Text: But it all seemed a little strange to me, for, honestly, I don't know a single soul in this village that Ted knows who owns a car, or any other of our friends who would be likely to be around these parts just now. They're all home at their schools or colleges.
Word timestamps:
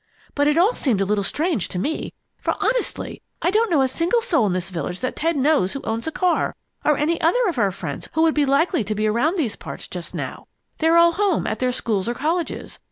But 0.33 0.47
it 0.47 0.57
all 0.57 0.73
seemed 0.73 0.99
a 0.99 1.05
little 1.05 1.23
strange 1.23 1.67
to 1.67 1.77
me, 1.77 2.11
for, 2.39 2.55
honestly, 2.59 3.21
I 3.39 3.51
don't 3.51 3.69
know 3.69 3.83
a 3.83 3.87
single 3.87 4.19
soul 4.21 4.47
in 4.47 4.53
this 4.53 4.71
village 4.71 4.99
that 5.01 5.15
Ted 5.15 5.37
knows 5.37 5.73
who 5.73 5.81
owns 5.83 6.07
a 6.07 6.11
car, 6.11 6.55
or 6.83 6.97
any 6.97 7.21
other 7.21 7.45
of 7.47 7.59
our 7.59 7.71
friends 7.71 8.09
who 8.13 8.23
would 8.23 8.33
be 8.33 8.43
likely 8.47 8.83
to 8.83 8.95
be 8.95 9.05
around 9.05 9.37
these 9.37 9.55
parts 9.55 9.87
just 9.87 10.15
now. 10.15 10.47
They're 10.79 10.97
all 10.97 11.11
home 11.11 11.45
at 11.45 11.59
their 11.59 11.71
schools 11.71 12.09
or 12.09 12.15
colleges. 12.15 12.79